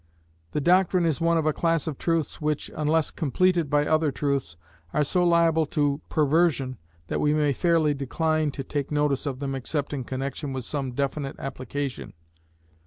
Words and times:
The 0.53 0.61
doctrine 0.61 1.05
is 1.05 1.21
one 1.21 1.37
of 1.37 1.45
a 1.45 1.53
class 1.53 1.85
of 1.85 1.99
truths 1.99 2.41
which, 2.41 2.71
unless 2.75 3.11
completed 3.11 3.69
by 3.69 3.85
other 3.85 4.11
truths, 4.11 4.57
are 4.93 5.03
so 5.03 5.23
liable 5.23 5.67
to 5.77 6.01
perversion, 6.09 6.79
that 7.05 7.21
we 7.21 7.35
may 7.35 7.53
fairly 7.53 7.93
decline 7.93 8.49
to 8.53 8.63
take 8.63 8.89
notice 8.89 9.27
of 9.27 9.37
them 9.37 9.53
except 9.53 9.93
in 9.93 10.03
connexion 10.03 10.53
with 10.53 10.65
some 10.65 10.93
definite 10.93 11.35
application. 11.37 12.13